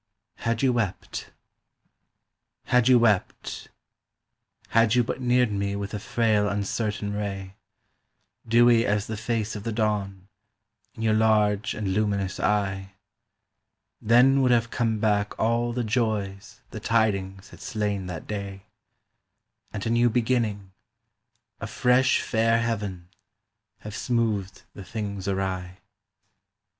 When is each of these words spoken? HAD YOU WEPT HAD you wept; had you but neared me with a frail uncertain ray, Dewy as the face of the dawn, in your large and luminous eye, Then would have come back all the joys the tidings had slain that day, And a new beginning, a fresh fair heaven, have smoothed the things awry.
HAD 0.37 0.63
YOU 0.63 0.73
WEPT 0.73 1.31
HAD 2.63 2.87
you 2.87 2.97
wept; 2.97 3.69
had 4.69 4.95
you 4.95 5.03
but 5.03 5.21
neared 5.21 5.51
me 5.51 5.75
with 5.75 5.93
a 5.93 5.99
frail 5.99 6.49
uncertain 6.49 7.13
ray, 7.13 7.53
Dewy 8.47 8.83
as 8.83 9.05
the 9.05 9.15
face 9.15 9.55
of 9.55 9.61
the 9.63 9.71
dawn, 9.71 10.27
in 10.95 11.03
your 11.03 11.13
large 11.13 11.75
and 11.75 11.89
luminous 11.93 12.39
eye, 12.39 12.93
Then 14.01 14.41
would 14.41 14.49
have 14.49 14.71
come 14.71 14.97
back 14.97 15.37
all 15.37 15.71
the 15.71 15.83
joys 15.83 16.61
the 16.71 16.79
tidings 16.79 17.49
had 17.49 17.59
slain 17.61 18.07
that 18.07 18.25
day, 18.25 18.63
And 19.71 19.85
a 19.85 19.91
new 19.91 20.09
beginning, 20.09 20.71
a 21.59 21.67
fresh 21.67 22.21
fair 22.21 22.59
heaven, 22.59 23.09
have 23.81 23.95
smoothed 23.95 24.63
the 24.73 24.83
things 24.83 25.27
awry. 25.27 25.77